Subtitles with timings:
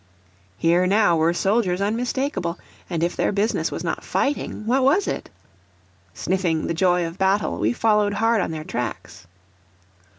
[0.57, 2.57] Here, now, were soldiers unmistakable;
[2.89, 5.29] and if their business was not fighting, what was it?
[6.11, 9.27] Sniffing the joy of battle, we followed hard on their tracks.